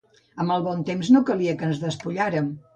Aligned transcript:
Amb 0.43 0.53
el 0.55 0.65
bon 0.67 0.81
temps, 0.87 1.13
no 1.17 1.23
calia 1.29 1.55
que 1.61 1.71
ens 1.71 1.85
despullàrem. 1.87 2.53